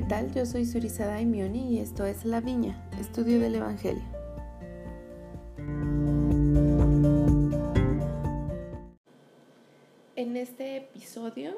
¿qué 0.00 0.06
tal? 0.06 0.32
Yo 0.32 0.46
soy 0.46 0.64
Surizada 0.64 1.12
Daimioni 1.12 1.74
y 1.74 1.78
esto 1.78 2.06
es 2.06 2.24
La 2.24 2.40
Viña, 2.40 2.74
estudio 2.98 3.38
del 3.38 3.56
Evangelio. 3.56 4.02
En 10.16 10.38
este 10.38 10.78
episodio 10.78 11.52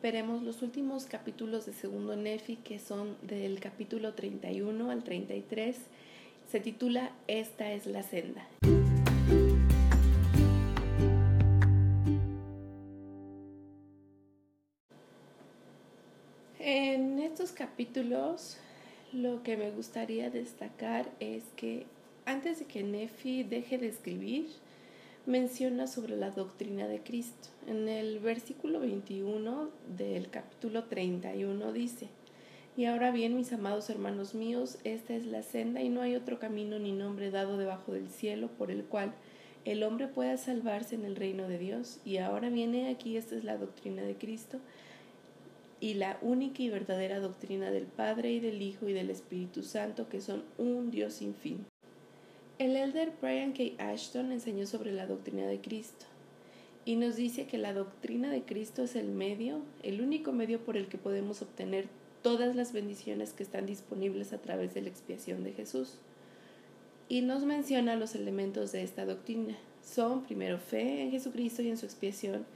veremos 0.00 0.44
los 0.44 0.62
últimos 0.62 1.06
capítulos 1.06 1.66
de 1.66 1.72
Segundo 1.72 2.14
Nefi 2.14 2.54
que 2.54 2.78
son 2.78 3.16
del 3.20 3.58
capítulo 3.58 4.14
31 4.14 4.88
al 4.88 5.02
33. 5.02 5.76
Se 6.52 6.60
titula 6.60 7.10
Esta 7.26 7.72
es 7.72 7.86
la 7.86 8.04
senda. 8.04 8.46
Estos 17.42 17.58
capítulos 17.58 18.56
lo 19.12 19.42
que 19.42 19.56
me 19.56 19.72
gustaría 19.72 20.30
destacar 20.30 21.10
es 21.18 21.42
que 21.56 21.86
antes 22.24 22.60
de 22.60 22.66
que 22.66 22.84
Nefi 22.84 23.42
deje 23.42 23.78
de 23.78 23.88
escribir, 23.88 24.46
menciona 25.26 25.88
sobre 25.88 26.16
la 26.16 26.30
doctrina 26.30 26.86
de 26.86 27.00
Cristo. 27.00 27.48
En 27.66 27.88
el 27.88 28.20
versículo 28.20 28.78
21 28.78 29.70
del 29.96 30.30
capítulo 30.30 30.84
31 30.84 31.72
dice, 31.72 32.10
Y 32.76 32.84
ahora 32.84 33.10
bien, 33.10 33.34
mis 33.34 33.52
amados 33.52 33.90
hermanos 33.90 34.36
míos, 34.36 34.78
esta 34.84 35.14
es 35.14 35.26
la 35.26 35.42
senda 35.42 35.82
y 35.82 35.88
no 35.88 36.00
hay 36.00 36.14
otro 36.14 36.38
camino 36.38 36.78
ni 36.78 36.92
nombre 36.92 37.32
dado 37.32 37.56
debajo 37.56 37.92
del 37.92 38.08
cielo 38.08 38.50
por 38.56 38.70
el 38.70 38.84
cual 38.84 39.14
el 39.64 39.82
hombre 39.82 40.06
pueda 40.06 40.36
salvarse 40.36 40.94
en 40.94 41.04
el 41.04 41.16
reino 41.16 41.48
de 41.48 41.58
Dios. 41.58 41.98
Y 42.04 42.18
ahora 42.18 42.50
viene 42.50 42.88
aquí, 42.88 43.16
esta 43.16 43.34
es 43.34 43.42
la 43.42 43.56
doctrina 43.56 44.02
de 44.02 44.14
Cristo 44.14 44.60
y 45.82 45.94
la 45.94 46.16
única 46.22 46.62
y 46.62 46.68
verdadera 46.68 47.18
doctrina 47.18 47.72
del 47.72 47.86
Padre 47.86 48.30
y 48.30 48.38
del 48.38 48.62
Hijo 48.62 48.88
y 48.88 48.92
del 48.92 49.10
Espíritu 49.10 49.64
Santo, 49.64 50.08
que 50.08 50.20
son 50.20 50.44
un 50.56 50.92
Dios 50.92 51.14
sin 51.14 51.34
fin. 51.34 51.66
El 52.60 52.76
elder 52.76 53.12
Brian 53.20 53.52
K. 53.52 53.64
Ashton 53.78 54.30
enseñó 54.30 54.64
sobre 54.64 54.92
la 54.92 55.08
doctrina 55.08 55.44
de 55.44 55.60
Cristo 55.60 56.06
y 56.84 56.94
nos 56.94 57.16
dice 57.16 57.46
que 57.48 57.58
la 57.58 57.72
doctrina 57.72 58.30
de 58.30 58.42
Cristo 58.42 58.84
es 58.84 58.94
el 58.94 59.08
medio, 59.08 59.58
el 59.82 60.00
único 60.00 60.30
medio 60.30 60.60
por 60.64 60.76
el 60.76 60.86
que 60.86 60.98
podemos 60.98 61.42
obtener 61.42 61.88
todas 62.22 62.54
las 62.54 62.72
bendiciones 62.72 63.32
que 63.32 63.42
están 63.42 63.66
disponibles 63.66 64.32
a 64.32 64.38
través 64.38 64.74
de 64.74 64.82
la 64.82 64.88
expiación 64.88 65.42
de 65.42 65.52
Jesús. 65.52 65.98
Y 67.08 67.22
nos 67.22 67.42
menciona 67.42 67.96
los 67.96 68.14
elementos 68.14 68.70
de 68.70 68.84
esta 68.84 69.04
doctrina. 69.04 69.58
Son 69.84 70.22
primero 70.22 70.58
fe 70.58 71.02
en 71.02 71.10
Jesucristo 71.10 71.60
y 71.60 71.70
en 71.70 71.76
su 71.76 71.86
expiación, 71.86 72.46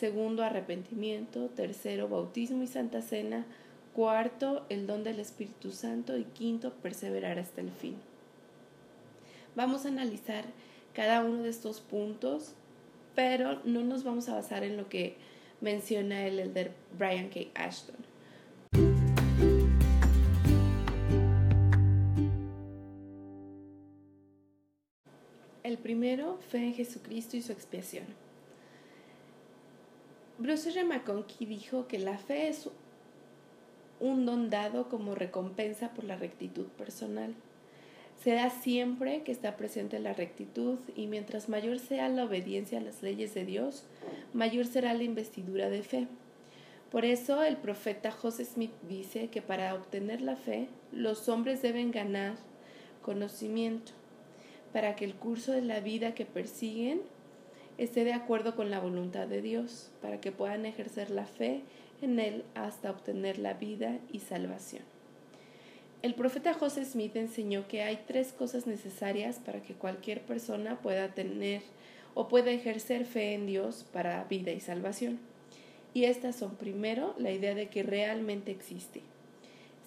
segundo 0.00 0.42
arrepentimiento, 0.42 1.50
tercero 1.50 2.08
bautismo 2.08 2.62
y 2.62 2.66
santa 2.66 3.02
cena, 3.02 3.44
cuarto 3.92 4.64
el 4.70 4.86
don 4.86 5.04
del 5.04 5.20
Espíritu 5.20 5.72
Santo 5.72 6.16
y 6.16 6.24
quinto 6.24 6.72
perseverar 6.72 7.38
hasta 7.38 7.60
el 7.60 7.70
fin. 7.70 7.96
Vamos 9.54 9.84
a 9.84 9.88
analizar 9.88 10.46
cada 10.94 11.22
uno 11.22 11.42
de 11.42 11.50
estos 11.50 11.82
puntos, 11.82 12.54
pero 13.14 13.60
no 13.64 13.82
nos 13.82 14.02
vamos 14.02 14.30
a 14.30 14.36
basar 14.36 14.64
en 14.64 14.78
lo 14.78 14.88
que 14.88 15.16
menciona 15.60 16.26
el 16.26 16.38
elder 16.38 16.72
Brian 16.98 17.28
K. 17.28 17.40
Ashton. 17.54 17.96
El 25.62 25.76
primero, 25.76 26.38
fe 26.48 26.64
en 26.64 26.74
Jesucristo 26.74 27.36
y 27.36 27.42
su 27.42 27.52
expiación. 27.52 28.29
Bruce 30.40 30.70
R. 30.70 30.84
McConkie 30.84 31.44
dijo 31.44 31.86
que 31.86 31.98
la 31.98 32.16
fe 32.16 32.48
es 32.48 32.70
un 34.00 34.24
don 34.24 34.48
dado 34.48 34.88
como 34.88 35.14
recompensa 35.14 35.90
por 35.90 36.04
la 36.04 36.16
rectitud 36.16 36.64
personal. 36.78 37.34
Se 38.24 38.38
siempre 38.62 39.22
que 39.22 39.32
está 39.32 39.58
presente 39.58 39.98
la 39.98 40.14
rectitud 40.14 40.78
y 40.96 41.08
mientras 41.08 41.50
mayor 41.50 41.78
sea 41.78 42.08
la 42.08 42.24
obediencia 42.24 42.78
a 42.78 42.80
las 42.80 43.02
leyes 43.02 43.34
de 43.34 43.44
Dios, 43.44 43.84
mayor 44.32 44.64
será 44.64 44.94
la 44.94 45.02
investidura 45.02 45.68
de 45.68 45.82
fe. 45.82 46.08
Por 46.90 47.04
eso 47.04 47.42
el 47.42 47.58
profeta 47.58 48.10
José 48.10 48.46
Smith 48.46 48.72
dice 48.88 49.28
que 49.28 49.42
para 49.42 49.74
obtener 49.74 50.22
la 50.22 50.36
fe, 50.36 50.68
los 50.90 51.28
hombres 51.28 51.60
deben 51.60 51.90
ganar 51.90 52.36
conocimiento 53.02 53.92
para 54.72 54.96
que 54.96 55.04
el 55.04 55.16
curso 55.16 55.52
de 55.52 55.60
la 55.60 55.80
vida 55.80 56.14
que 56.14 56.24
persiguen 56.24 57.02
esté 57.80 58.04
de 58.04 58.12
acuerdo 58.12 58.54
con 58.56 58.70
la 58.70 58.78
voluntad 58.78 59.26
de 59.26 59.40
Dios, 59.40 59.90
para 60.02 60.20
que 60.20 60.32
puedan 60.32 60.66
ejercer 60.66 61.10
la 61.10 61.24
fe 61.24 61.62
en 62.02 62.18
Él 62.20 62.44
hasta 62.54 62.90
obtener 62.90 63.38
la 63.38 63.54
vida 63.54 63.98
y 64.12 64.20
salvación. 64.20 64.82
El 66.02 66.14
profeta 66.14 66.52
José 66.52 66.84
Smith 66.84 67.16
enseñó 67.16 67.66
que 67.68 67.82
hay 67.82 68.00
tres 68.06 68.34
cosas 68.34 68.66
necesarias 68.66 69.38
para 69.38 69.62
que 69.62 69.72
cualquier 69.72 70.20
persona 70.20 70.78
pueda 70.80 71.14
tener 71.14 71.62
o 72.12 72.28
pueda 72.28 72.50
ejercer 72.50 73.06
fe 73.06 73.32
en 73.32 73.46
Dios 73.46 73.86
para 73.90 74.24
vida 74.24 74.50
y 74.52 74.60
salvación. 74.60 75.18
Y 75.94 76.04
estas 76.04 76.36
son, 76.36 76.56
primero, 76.56 77.14
la 77.16 77.32
idea 77.32 77.54
de 77.54 77.68
que 77.68 77.82
realmente 77.82 78.50
existe. 78.50 79.00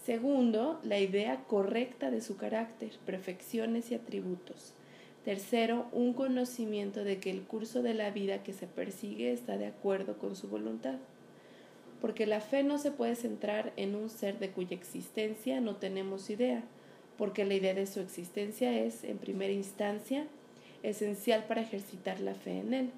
Segundo, 0.03 0.79
la 0.83 0.99
idea 0.99 1.43
correcta 1.47 2.09
de 2.09 2.21
su 2.21 2.37
carácter, 2.37 2.91
perfecciones 3.05 3.91
y 3.91 3.95
atributos. 3.95 4.73
Tercero, 5.23 5.87
un 5.93 6.13
conocimiento 6.13 7.05
de 7.05 7.19
que 7.19 7.31
el 7.31 7.43
curso 7.43 7.81
de 7.81 7.93
la 7.93 8.11
vida 8.11 8.43
que 8.43 8.51
se 8.51 8.67
persigue 8.67 9.31
está 9.31 9.57
de 9.57 9.67
acuerdo 9.67 10.17
con 10.17 10.35
su 10.35 10.49
voluntad. 10.49 10.95
Porque 12.01 12.25
la 12.25 12.41
fe 12.41 12.63
no 12.63 12.77
se 12.77 12.91
puede 12.91 13.15
centrar 13.15 13.71
en 13.77 13.95
un 13.95 14.09
ser 14.09 14.37
de 14.39 14.51
cuya 14.51 14.75
existencia 14.75 15.61
no 15.61 15.77
tenemos 15.77 16.29
idea, 16.29 16.63
porque 17.17 17.45
la 17.45 17.53
idea 17.53 17.73
de 17.73 17.87
su 17.87 18.01
existencia 18.01 18.77
es, 18.77 19.05
en 19.05 19.17
primera 19.17 19.53
instancia, 19.53 20.27
esencial 20.83 21.45
para 21.45 21.61
ejercitar 21.61 22.19
la 22.19 22.35
fe 22.35 22.59
en 22.59 22.73
él. 22.73 22.89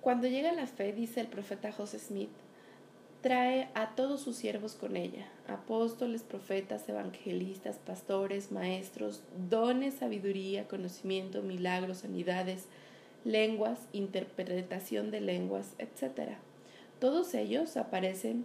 Cuando 0.00 0.28
llega 0.28 0.52
la 0.52 0.66
fe, 0.66 0.94
dice 0.94 1.20
el 1.20 1.26
profeta 1.26 1.72
José 1.72 1.98
Smith, 1.98 2.30
trae 3.20 3.68
a 3.74 3.94
todos 3.94 4.20
sus 4.20 4.36
siervos 4.36 4.74
con 4.74 4.96
ella, 4.96 5.26
apóstoles, 5.48 6.22
profetas, 6.22 6.88
evangelistas, 6.88 7.78
pastores, 7.78 8.52
maestros, 8.52 9.22
dones, 9.48 9.94
sabiduría, 9.94 10.68
conocimiento, 10.68 11.42
milagros, 11.42 11.98
sanidades, 11.98 12.66
lenguas, 13.24 13.80
interpretación 13.92 15.10
de 15.10 15.20
lenguas, 15.20 15.74
etc. 15.78 16.36
Todos 17.00 17.34
ellos 17.34 17.76
aparecen 17.76 18.44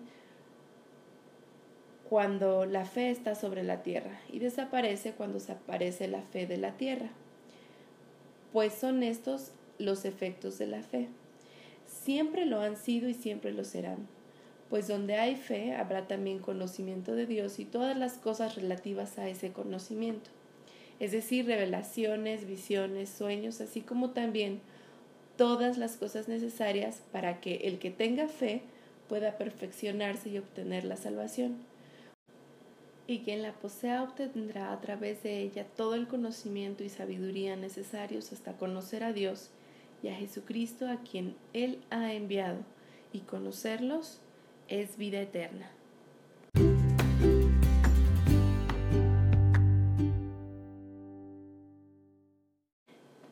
cuando 2.09 2.65
la 2.65 2.85
fe 2.85 3.09
está 3.09 3.35
sobre 3.35 3.63
la 3.63 3.83
tierra 3.83 4.19
y 4.31 4.39
desaparece 4.39 5.13
cuando 5.13 5.39
desaparece 5.39 6.07
la 6.07 6.21
fe 6.21 6.45
de 6.47 6.57
la 6.57 6.73
tierra, 6.73 7.09
pues 8.51 8.73
son 8.73 9.03
estos 9.03 9.51
los 9.77 10.05
efectos 10.05 10.57
de 10.57 10.67
la 10.67 10.81
fe. 10.81 11.07
Siempre 11.87 12.45
lo 12.45 12.59
han 12.59 12.77
sido 12.77 13.09
y 13.09 13.13
siempre 13.13 13.51
lo 13.53 13.63
serán 13.63 14.07
pues 14.71 14.87
donde 14.87 15.15
hay 15.15 15.35
fe 15.35 15.75
habrá 15.75 16.07
también 16.07 16.39
conocimiento 16.39 17.13
de 17.13 17.25
Dios 17.25 17.59
y 17.59 17.65
todas 17.65 17.97
las 17.97 18.13
cosas 18.13 18.55
relativas 18.55 19.19
a 19.19 19.27
ese 19.27 19.51
conocimiento, 19.51 20.29
es 21.01 21.11
decir, 21.11 21.45
revelaciones, 21.45 22.47
visiones, 22.47 23.09
sueños, 23.09 23.59
así 23.59 23.81
como 23.81 24.11
también 24.11 24.61
todas 25.35 25.77
las 25.77 25.97
cosas 25.97 26.29
necesarias 26.29 27.01
para 27.11 27.41
que 27.41 27.55
el 27.65 27.79
que 27.79 27.91
tenga 27.91 28.29
fe 28.29 28.61
pueda 29.09 29.37
perfeccionarse 29.37 30.29
y 30.29 30.37
obtener 30.37 30.85
la 30.85 30.95
salvación. 30.95 31.57
Y 33.07 33.19
quien 33.19 33.41
la 33.41 33.51
posea 33.51 34.03
obtendrá 34.03 34.71
a 34.71 34.79
través 34.79 35.21
de 35.21 35.41
ella 35.41 35.65
todo 35.75 35.95
el 35.95 36.07
conocimiento 36.07 36.85
y 36.85 36.89
sabiduría 36.89 37.57
necesarios 37.57 38.31
hasta 38.31 38.53
conocer 38.53 39.03
a 39.03 39.11
Dios 39.11 39.49
y 40.01 40.07
a 40.07 40.15
Jesucristo 40.15 40.87
a 40.87 41.01
quien 41.01 41.35
Él 41.51 41.81
ha 41.89 42.13
enviado, 42.13 42.59
y 43.11 43.19
conocerlos 43.19 44.21
es 44.71 44.95
vida 44.95 45.19
eterna. 45.19 45.69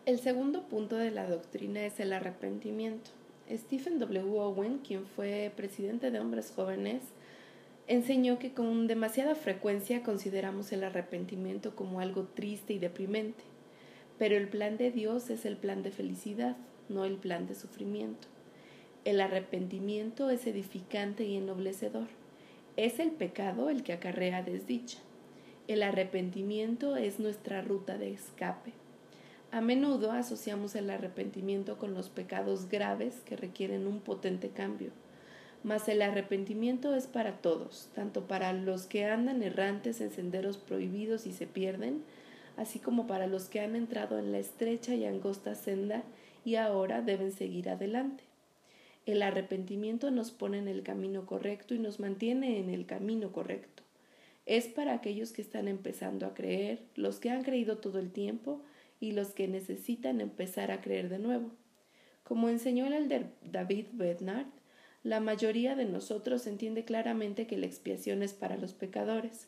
El 0.05 0.19
segundo 0.19 0.63
punto 0.63 0.97
de 0.97 1.11
la 1.11 1.29
doctrina 1.29 1.85
es 1.85 1.99
el 2.01 2.11
arrepentimiento. 2.11 3.11
Stephen 3.49 3.99
W. 3.99 4.37
Owen, 4.37 4.79
quien 4.79 5.05
fue 5.05 5.51
presidente 5.55 6.11
de 6.11 6.19
Hombres 6.19 6.51
Jóvenes, 6.53 7.03
enseñó 7.87 8.37
que 8.37 8.53
con 8.53 8.87
demasiada 8.87 9.33
frecuencia 9.33 10.03
consideramos 10.03 10.73
el 10.73 10.83
arrepentimiento 10.83 11.73
como 11.73 12.01
algo 12.01 12.23
triste 12.23 12.73
y 12.73 12.79
deprimente, 12.79 13.43
pero 14.17 14.35
el 14.35 14.49
plan 14.49 14.77
de 14.77 14.91
Dios 14.91 15.29
es 15.29 15.45
el 15.45 15.55
plan 15.55 15.83
de 15.83 15.91
felicidad, 15.91 16.57
no 16.89 17.05
el 17.05 17.15
plan 17.15 17.47
de 17.47 17.55
sufrimiento. 17.55 18.27
El 19.05 19.21
arrepentimiento 19.21 20.29
es 20.29 20.45
edificante 20.45 21.23
y 21.23 21.37
ennoblecedor. 21.37 22.07
Es 22.75 22.99
el 22.99 23.11
pecado 23.11 23.69
el 23.69 23.81
que 23.81 23.93
acarrea 23.93 24.43
desdicha. 24.43 24.99
El 25.69 25.83
arrepentimiento 25.83 26.97
es 26.97 27.17
nuestra 27.17 27.61
ruta 27.61 27.97
de 27.97 28.11
escape. 28.11 28.73
A 29.51 29.61
menudo 29.61 30.11
asociamos 30.11 30.75
el 30.75 30.89
arrepentimiento 30.89 31.77
con 31.77 31.93
los 31.93 32.09
pecados 32.09 32.67
graves 32.67 33.21
que 33.25 33.37
requieren 33.37 33.87
un 33.87 34.01
potente 34.01 34.49
cambio, 34.49 34.91
mas 35.63 35.87
el 35.87 36.01
arrepentimiento 36.01 36.93
es 36.93 37.07
para 37.07 37.37
todos, 37.37 37.89
tanto 37.95 38.27
para 38.27 38.51
los 38.51 38.85
que 38.85 39.05
andan 39.05 39.41
errantes 39.41 40.01
en 40.01 40.11
senderos 40.11 40.57
prohibidos 40.57 41.25
y 41.25 41.31
se 41.31 41.47
pierden, 41.47 42.03
así 42.57 42.79
como 42.79 43.07
para 43.07 43.27
los 43.27 43.45
que 43.47 43.61
han 43.61 43.75
entrado 43.75 44.19
en 44.19 44.33
la 44.33 44.39
estrecha 44.39 44.93
y 44.93 45.05
angosta 45.05 45.55
senda 45.55 46.03
y 46.43 46.55
ahora 46.55 47.01
deben 47.01 47.31
seguir 47.31 47.69
adelante. 47.69 48.28
El 49.09 49.23
arrepentimiento 49.23 50.11
nos 50.11 50.29
pone 50.29 50.59
en 50.59 50.67
el 50.67 50.83
camino 50.83 51.25
correcto 51.25 51.73
y 51.73 51.79
nos 51.79 51.99
mantiene 51.99 52.59
en 52.59 52.69
el 52.69 52.85
camino 52.85 53.31
correcto. 53.31 53.81
Es 54.45 54.67
para 54.67 54.93
aquellos 54.93 55.31
que 55.31 55.41
están 55.41 55.67
empezando 55.67 56.27
a 56.27 56.35
creer, 56.35 56.83
los 56.93 57.17
que 57.17 57.31
han 57.31 57.43
creído 57.43 57.79
todo 57.79 57.97
el 57.97 58.11
tiempo 58.11 58.61
y 58.99 59.13
los 59.13 59.29
que 59.29 59.47
necesitan 59.47 60.21
empezar 60.21 60.69
a 60.69 60.79
creer 60.79 61.09
de 61.09 61.17
nuevo. 61.17 61.49
Como 62.23 62.49
enseñó 62.49 62.85
el 62.85 62.93
elder 62.93 63.31
David 63.43 63.87
Bednard, 63.93 64.45
la 65.01 65.19
mayoría 65.19 65.75
de 65.75 65.85
nosotros 65.85 66.45
entiende 66.45 66.85
claramente 66.85 67.47
que 67.47 67.57
la 67.57 67.65
expiación 67.65 68.21
es 68.21 68.33
para 68.33 68.57
los 68.57 68.73
pecadores. 68.73 69.47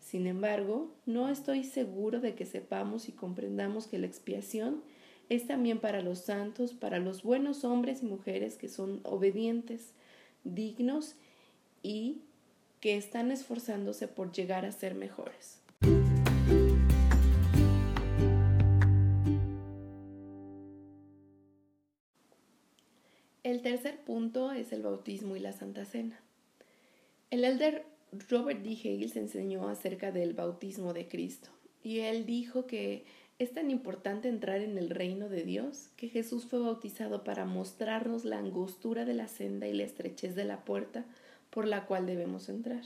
Sin 0.00 0.26
embargo, 0.26 0.94
no 1.06 1.30
estoy 1.30 1.64
seguro 1.64 2.20
de 2.20 2.34
que 2.34 2.44
sepamos 2.44 3.08
y 3.08 3.12
comprendamos 3.12 3.86
que 3.86 3.98
la 3.98 4.06
expiación 4.06 4.82
es 5.28 5.46
también 5.46 5.78
para 5.78 6.00
los 6.00 6.20
santos, 6.20 6.72
para 6.72 6.98
los 6.98 7.22
buenos 7.22 7.64
hombres 7.64 8.02
y 8.02 8.06
mujeres 8.06 8.56
que 8.56 8.68
son 8.68 9.00
obedientes, 9.02 9.92
dignos 10.44 11.14
y 11.82 12.22
que 12.80 12.96
están 12.96 13.30
esforzándose 13.30 14.08
por 14.08 14.32
llegar 14.32 14.64
a 14.64 14.72
ser 14.72 14.94
mejores. 14.94 15.60
El 23.42 23.62
tercer 23.62 23.98
punto 24.00 24.52
es 24.52 24.72
el 24.72 24.82
bautismo 24.82 25.34
y 25.34 25.40
la 25.40 25.52
Santa 25.52 25.84
Cena. 25.84 26.20
El 27.30 27.44
elder 27.44 27.86
Robert 28.28 28.62
D. 28.62 28.76
Hales 28.84 29.16
enseñó 29.16 29.68
acerca 29.68 30.12
del 30.12 30.34
bautismo 30.34 30.92
de 30.92 31.08
Cristo 31.08 31.48
y 31.82 32.00
él 32.00 32.26
dijo 32.26 32.66
que 32.66 33.04
es 33.38 33.52
tan 33.52 33.70
importante 33.70 34.28
entrar 34.28 34.60
en 34.60 34.78
el 34.78 34.90
reino 34.90 35.28
de 35.28 35.44
Dios 35.44 35.90
que 35.96 36.08
Jesús 36.08 36.46
fue 36.46 36.58
bautizado 36.58 37.22
para 37.22 37.44
mostrarnos 37.44 38.24
la 38.24 38.38
angostura 38.38 39.04
de 39.04 39.14
la 39.14 39.28
senda 39.28 39.68
y 39.68 39.72
la 39.72 39.84
estrechez 39.84 40.34
de 40.34 40.44
la 40.44 40.64
puerta 40.64 41.04
por 41.50 41.66
la 41.66 41.86
cual 41.86 42.06
debemos 42.06 42.48
entrar. 42.48 42.82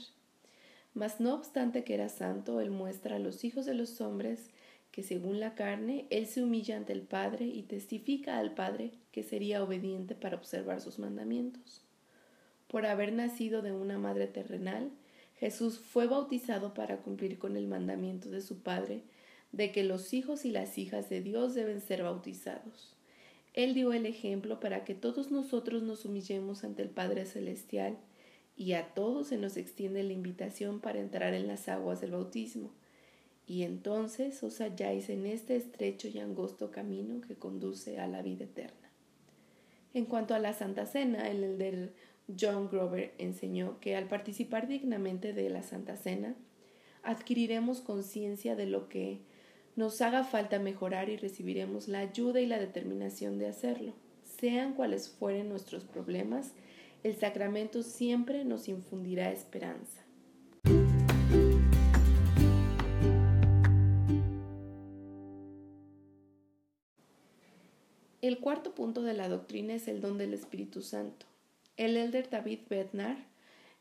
Mas 0.93 1.19
no 1.19 1.33
obstante 1.33 1.83
que 1.83 1.95
era 1.95 2.07
santo, 2.07 2.59
Él 2.59 2.69
muestra 2.69 3.15
a 3.15 3.19
los 3.19 3.43
hijos 3.43 3.65
de 3.65 3.73
los 3.73 3.99
hombres 3.99 4.51
que 4.91 5.01
según 5.01 5.39
la 5.39 5.55
carne 5.55 6.05
Él 6.11 6.27
se 6.27 6.43
humilla 6.43 6.77
ante 6.77 6.93
el 6.93 7.01
Padre 7.01 7.45
y 7.45 7.63
testifica 7.63 8.37
al 8.37 8.53
Padre 8.53 8.91
que 9.11 9.23
sería 9.23 9.63
obediente 9.63 10.13
para 10.13 10.37
observar 10.37 10.81
sus 10.81 10.99
mandamientos. 10.99 11.81
Por 12.67 12.85
haber 12.85 13.11
nacido 13.11 13.63
de 13.63 13.71
una 13.71 13.97
madre 13.97 14.27
terrenal, 14.27 14.91
Jesús 15.39 15.79
fue 15.79 16.05
bautizado 16.05 16.75
para 16.75 16.97
cumplir 16.97 17.39
con 17.39 17.57
el 17.57 17.67
mandamiento 17.67 18.29
de 18.29 18.41
su 18.41 18.59
Padre 18.59 19.01
de 19.53 19.71
que 19.71 19.83
los 19.83 20.13
hijos 20.13 20.43
y 20.43 20.51
las 20.51 20.77
hijas 20.77 21.09
de 21.09 21.21
Dios 21.21 21.53
deben 21.53 21.79
ser 21.79 22.03
bautizados. 22.03 22.93
Él 23.53 23.73
dio 23.73 23.93
el 23.93 24.05
ejemplo 24.05 24.59
para 24.59 24.83
que 24.83 24.95
todos 24.95 25.31
nosotros 25.31 25.83
nos 25.83 26.03
humillemos 26.03 26.65
ante 26.65 26.81
el 26.81 26.89
Padre 26.89 27.25
Celestial 27.25 27.97
y 28.57 28.73
a 28.73 28.93
todos 28.93 29.27
se 29.27 29.37
nos 29.37 29.55
extiende 29.55 30.03
la 30.03 30.13
invitación 30.13 30.81
para 30.81 30.99
entrar 30.99 31.33
en 31.33 31.47
las 31.47 31.69
aguas 31.69 32.01
del 32.01 32.11
bautismo 32.11 32.71
y 33.45 33.63
entonces 33.63 34.41
os 34.43 34.59
halláis 34.59 35.09
en 35.09 35.25
este 35.25 35.55
estrecho 35.55 36.07
y 36.07 36.19
angosto 36.19 36.71
camino 36.71 37.21
que 37.21 37.35
conduce 37.35 37.99
a 37.99 38.07
la 38.07 38.21
vida 38.21 38.45
eterna. 38.45 38.89
En 39.93 40.05
cuanto 40.05 40.33
a 40.33 40.39
la 40.39 40.53
Santa 40.53 40.85
Cena, 40.85 41.29
el 41.29 41.43
elder 41.43 41.93
John 42.39 42.69
Grover 42.69 43.13
enseñó 43.17 43.79
que 43.79 43.95
al 43.95 44.07
participar 44.07 44.67
dignamente 44.67 45.33
de 45.33 45.49
la 45.49 45.61
Santa 45.61 45.97
Cena, 45.97 46.35
adquiriremos 47.03 47.81
conciencia 47.81 48.55
de 48.55 48.65
lo 48.65 48.87
que 48.87 49.19
nos 49.75 50.01
haga 50.01 50.23
falta 50.23 50.59
mejorar 50.59 51.09
y 51.09 51.17
recibiremos 51.17 51.87
la 51.87 51.99
ayuda 51.99 52.41
y 52.41 52.45
la 52.45 52.59
determinación 52.59 53.39
de 53.39 53.47
hacerlo. 53.47 53.93
Sean 54.39 54.73
cuales 54.73 55.09
fueren 55.09 55.49
nuestros 55.49 55.83
problemas, 55.83 56.53
el 57.03 57.15
sacramento 57.15 57.83
siempre 57.83 58.45
nos 58.45 58.67
infundirá 58.67 59.31
esperanza. 59.31 60.01
El 68.21 68.39
cuarto 68.39 68.73
punto 68.73 69.01
de 69.01 69.13
la 69.13 69.27
doctrina 69.27 69.73
es 69.73 69.89
el 69.89 69.99
don 69.99 70.17
del 70.17 70.33
Espíritu 70.33 70.81
Santo. 70.81 71.25
El 71.75 71.97
elder 71.97 72.29
David 72.29 72.59
Bednar 72.69 73.17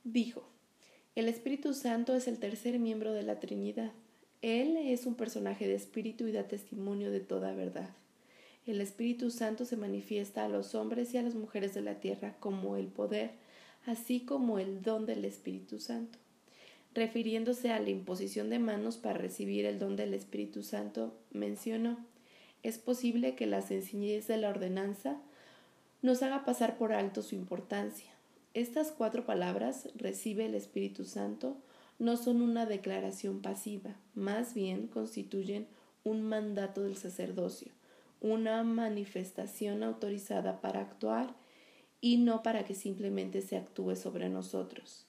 dijo, 0.03 0.49
el 1.15 1.29
Espíritu 1.29 1.75
Santo 1.75 2.17
es 2.17 2.27
el 2.27 2.39
tercer 2.39 2.79
miembro 2.79 3.13
de 3.13 3.23
la 3.23 3.39
Trinidad. 3.39 3.93
Él 4.43 4.77
es 4.77 5.07
un 5.07 5.15
personaje 5.15 5.67
de 5.67 5.75
espíritu 5.75 6.27
y 6.27 6.33
da 6.33 6.49
testimonio 6.49 7.11
de 7.11 7.21
toda 7.21 7.55
verdad. 7.55 7.91
El 8.67 8.81
Espíritu 8.81 9.31
Santo 9.31 9.65
se 9.65 9.77
manifiesta 9.77 10.45
a 10.45 10.49
los 10.49 10.75
hombres 10.75 11.15
y 11.15 11.19
a 11.19 11.23
las 11.23 11.35
mujeres 11.35 11.75
de 11.75 11.81
la 11.81 12.01
tierra 12.01 12.37
como 12.39 12.77
el 12.77 12.87
poder, 12.87 13.31
así 13.87 14.21
como 14.21 14.59
el 14.59 14.83
don 14.83 15.07
del 15.07 15.25
Espíritu 15.25 15.79
Santo. 15.79 16.19
Refiriéndose 16.95 17.71
a 17.71 17.81
la 17.81 17.91
imposición 17.91 18.51
de 18.51 18.59
manos 18.59 18.99
para 18.99 19.19
recibir 19.19 19.65
el 19.65 19.79
don 19.79 19.97
del 19.97 20.13
Espíritu 20.13 20.63
Santo, 20.63 21.17
mencionó 21.33 21.99
es 22.63 22.79
posible 22.79 23.35
que 23.35 23.47
la 23.47 23.61
sencillez 23.61 24.29
de 24.29 24.37
la 24.37 24.49
ordenanza 24.49 25.21
nos 26.01 26.23
haga 26.23 26.45
pasar 26.45 26.79
por 26.79 26.93
alto 26.93 27.23
su 27.23 27.35
importancia. 27.35 28.11
Estas 28.55 28.93
cuatro 28.93 29.25
palabras, 29.27 29.89
recibe 29.97 30.47
el 30.47 30.55
Espíritu 30.55 31.05
Santo, 31.05 31.57
no 31.99 32.17
son 32.17 32.43
una 32.43 32.67
declaración 32.67 33.43
pasiva, 33.43 33.97
más 34.15 34.55
bien 34.55 34.87
constituyen 34.87 35.67
un 36.05 36.23
mandato 36.23 36.83
del 36.83 36.97
sacerdocio, 36.97 37.73
una 38.21 38.63
manifestación 38.65 39.83
autorizada 39.83 40.61
para 40.61 40.81
actuar 40.81 41.35
y 42.01 42.17
no 42.17 42.43
para 42.43 42.65
que 42.65 42.75
simplemente 42.75 43.43
se 43.43 43.57
actúe 43.57 43.95
sobre 43.95 44.29
nosotros. 44.29 45.07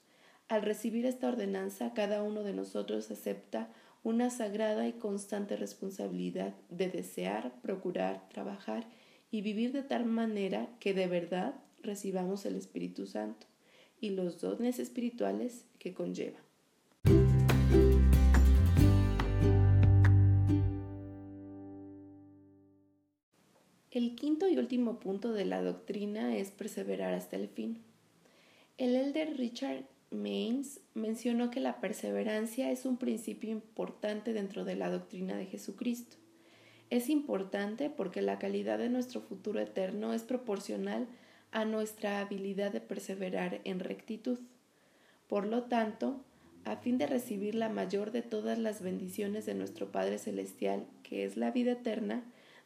Al 0.48 0.62
recibir 0.62 1.06
esta 1.06 1.30
ordenanza, 1.30 1.94
cada 1.94 2.22
uno 2.22 2.44
de 2.44 2.54
nosotros 2.54 3.10
acepta 3.10 3.70
una 4.04 4.30
sagrada 4.30 4.88
y 4.88 4.94
constante 4.94 5.56
responsabilidad 5.56 6.54
de 6.70 6.90
desear, 6.90 7.54
procurar, 7.62 8.28
trabajar 8.30 8.86
y 9.32 9.42
vivir 9.42 9.72
de 9.72 9.82
tal 9.82 10.06
manera 10.06 10.68
que 10.80 10.94
de 10.94 11.08
verdad 11.08 11.56
recibamos 11.82 12.46
el 12.46 12.56
Espíritu 12.56 13.08
Santo 13.08 13.48
y 14.00 14.12
los 14.12 14.42
dones 14.42 14.78
espirituales 14.80 15.66
que 15.80 15.94
conlleva. 15.94 16.43
El 23.94 24.16
quinto 24.16 24.50
y 24.50 24.58
último 24.58 25.00
punto 25.00 25.34
de 25.34 25.46
la 25.46 25.62
doctrina 25.62 26.36
es 26.36 26.50
perseverar 26.50 27.14
hasta 27.14 27.36
el 27.36 27.48
fin. 27.48 27.78
El 28.80 28.96
elder 28.96 29.38
Richard 29.38 29.84
Mains 30.10 30.80
mencionó 30.96 31.52
que 31.52 31.60
la 31.60 31.80
perseverancia 31.80 32.72
es 32.72 32.88
un 32.88 32.98
principio 32.98 33.52
importante 33.52 34.34
dentro 34.34 34.66
de 34.66 34.76
la 34.76 34.90
doctrina 34.90 35.38
de 35.38 35.46
Jesucristo. 35.46 36.18
Es 36.90 37.08
importante 37.08 37.92
porque 37.92 38.24
la 38.24 38.40
calidad 38.40 38.80
de 38.80 38.90
nuestro 38.90 39.22
futuro 39.22 39.60
eterno 39.60 40.12
es 40.12 40.24
proporcional 40.24 41.06
a 41.52 41.64
nuestra 41.64 42.20
habilidad 42.20 42.72
de 42.72 42.82
perseverar 42.82 43.62
en 43.64 43.80
rectitud. 43.80 44.40
Por 45.28 45.46
lo 45.46 45.66
tanto, 45.66 46.20
a 46.66 46.78
fin 46.78 46.98
de 46.98 47.06
recibir 47.06 47.54
la 47.54 47.70
mayor 47.70 48.12
de 48.12 48.24
todas 48.24 48.58
las 48.58 48.82
bendiciones 48.82 49.46
de 49.46 49.54
nuestro 49.54 49.92
Padre 49.92 50.18
Celestial, 50.18 50.88
que 51.04 51.26
es 51.26 51.38
la 51.38 51.52
vida 51.52 51.74
eterna, 51.74 52.24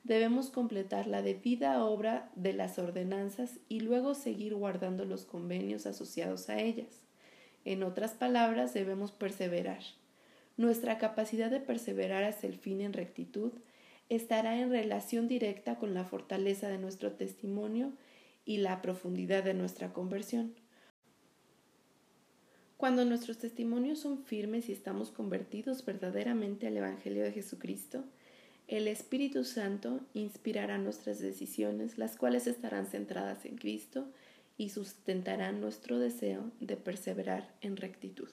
debemos 0.07 0.49
completar 0.49 1.05
la 1.05 1.21
debida 1.21 1.83
obra 1.83 2.31
de 2.35 2.53
las 2.53 2.79
ordenanzas 2.79 3.59
y 3.67 3.81
luego 3.81 4.15
seguir 4.15 4.55
guardando 4.55 5.03
los 5.03 5.25
convenios 5.25 5.85
asociados 5.85 6.49
a 6.49 6.59
ellas. 6.59 7.01
En 7.65 7.83
otras 7.83 8.13
palabras, 8.13 8.73
debemos 8.73 9.11
perseverar. 9.11 9.81
Nuestra 10.55 10.97
capacidad 10.97 11.51
de 11.51 11.59
perseverar 11.59 12.23
hasta 12.23 12.47
el 12.47 12.57
fin 12.57 12.79
en 12.79 12.93
rectitud 12.93 13.51
estará 14.07 14.57
en 14.57 14.71
relación 14.71 15.27
directa 15.27 15.75
con 15.75 15.93
la 15.93 16.05
fortaleza 16.05 16.69
de 16.69 16.77
nuestro 16.77 17.11
testimonio 17.11 17.91
y 18.45 18.57
la 18.59 18.81
profundidad 18.81 19.43
de 19.43 19.53
nuestra 19.53 19.91
conversión. 19.91 20.55
Cuando 22.77 23.03
nuestros 23.03 23.39
testimonios 23.39 23.99
son 23.99 24.23
firmes 24.23 24.69
y 24.69 24.71
estamos 24.71 25.11
convertidos 25.11 25.83
verdaderamente 25.83 26.67
al 26.67 26.77
Evangelio 26.77 27.23
de 27.23 27.33
Jesucristo, 27.33 28.05
el 28.67 28.89
Espíritu 28.89 29.45
Santo 29.45 30.01
inspirará 30.13 30.77
nuestras 30.77 31.19
decisiones, 31.19 31.97
las 31.97 32.17
cuales 32.17 32.47
estarán 32.47 32.85
centradas 32.85 33.45
en 33.45 33.55
Cristo 33.55 34.11
y 34.57 34.69
sustentarán 34.69 35.61
nuestro 35.61 35.99
deseo 35.99 36.51
de 36.59 36.75
perseverar 36.75 37.49
en 37.61 37.77
rectitud. 37.77 38.27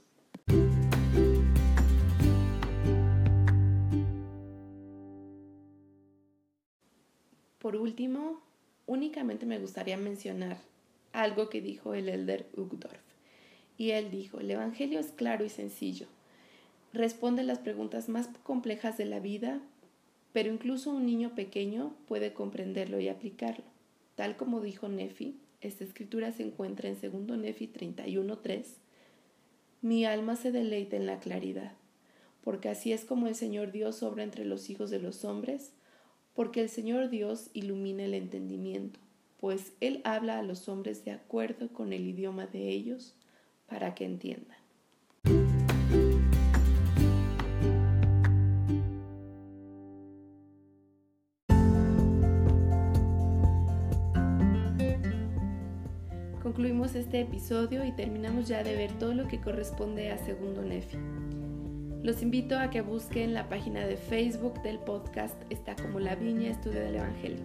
Por 7.60 7.76
último, 7.76 8.42
únicamente 8.86 9.46
me 9.46 9.60
gustaría 9.60 9.96
mencionar 9.96 10.58
algo 11.12 11.48
que 11.48 11.60
dijo 11.60 11.94
el 11.94 12.08
elder 12.08 12.48
Ugdorf. 12.56 13.00
Y 13.78 13.92
él 13.92 14.10
dijo, 14.10 14.40
el 14.40 14.50
Evangelio 14.50 14.98
es 14.98 15.12
claro 15.12 15.44
y 15.44 15.48
sencillo. 15.48 16.06
Responde 16.92 17.44
las 17.44 17.60
preguntas 17.60 18.08
más 18.08 18.28
complejas 18.42 18.98
de 18.98 19.04
la 19.04 19.20
vida, 19.20 19.60
pero 20.34 20.52
incluso 20.52 20.90
un 20.90 21.06
niño 21.06 21.36
pequeño 21.36 21.94
puede 22.08 22.32
comprenderlo 22.32 22.98
y 22.98 23.08
aplicarlo. 23.08 23.64
Tal 24.16 24.36
como 24.36 24.60
dijo 24.60 24.88
Nefi, 24.88 25.38
esta 25.60 25.84
escritura 25.84 26.32
se 26.32 26.42
encuentra 26.42 26.88
en 26.88 26.98
2 27.00 27.38
Nefi 27.38 27.68
31.3. 27.68 28.64
Mi 29.80 30.04
alma 30.04 30.34
se 30.34 30.50
deleita 30.50 30.96
en 30.96 31.06
la 31.06 31.20
claridad, 31.20 31.74
porque 32.42 32.68
así 32.68 32.92
es 32.92 33.04
como 33.04 33.28
el 33.28 33.36
Señor 33.36 33.70
Dios 33.70 34.02
obra 34.02 34.24
entre 34.24 34.44
los 34.44 34.70
hijos 34.70 34.90
de 34.90 34.98
los 34.98 35.24
hombres, 35.24 35.70
porque 36.34 36.60
el 36.60 36.68
Señor 36.68 37.10
Dios 37.10 37.50
ilumina 37.52 38.04
el 38.04 38.14
entendimiento, 38.14 38.98
pues 39.38 39.72
Él 39.80 40.00
habla 40.02 40.40
a 40.40 40.42
los 40.42 40.68
hombres 40.68 41.04
de 41.04 41.12
acuerdo 41.12 41.68
con 41.68 41.92
el 41.92 42.08
idioma 42.08 42.48
de 42.48 42.70
ellos, 42.70 43.14
para 43.68 43.94
que 43.94 44.04
entiendan. 44.04 44.63
Concluimos 56.54 56.94
este 56.94 57.20
episodio 57.20 57.84
y 57.84 57.90
terminamos 57.90 58.46
ya 58.46 58.62
de 58.62 58.76
ver 58.76 58.92
todo 58.92 59.12
lo 59.12 59.26
que 59.26 59.40
corresponde 59.40 60.12
a 60.12 60.18
Segundo 60.18 60.62
Nefi. 60.62 60.98
Los 62.04 62.22
invito 62.22 62.56
a 62.56 62.70
que 62.70 62.80
busquen 62.80 63.34
la 63.34 63.48
página 63.48 63.84
de 63.84 63.96
Facebook 63.96 64.62
del 64.62 64.78
podcast, 64.78 65.34
está 65.50 65.74
como 65.74 65.98
La 65.98 66.14
Viña 66.14 66.52
Estudio 66.52 66.78
del 66.78 66.94
Evangelio. 66.94 67.42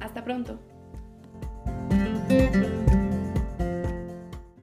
Hasta 0.00 0.24
pronto. 0.24 0.58